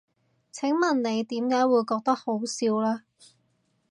[0.51, 3.03] 請問你點解會覺得好笑呢？